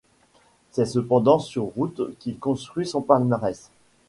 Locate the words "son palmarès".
2.87-3.69